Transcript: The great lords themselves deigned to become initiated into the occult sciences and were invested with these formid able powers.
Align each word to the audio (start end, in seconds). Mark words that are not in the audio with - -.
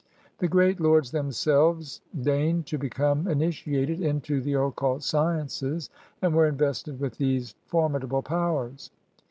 The 0.39 0.47
great 0.47 0.79
lords 0.79 1.11
themselves 1.11 2.01
deigned 2.19 2.65
to 2.65 2.79
become 2.79 3.27
initiated 3.27 4.01
into 4.01 4.41
the 4.41 4.53
occult 4.55 5.03
sciences 5.03 5.91
and 6.23 6.33
were 6.33 6.47
invested 6.47 6.99
with 6.99 7.17
these 7.19 7.53
formid 7.67 8.03
able 8.05 8.23
powers. 8.23 8.89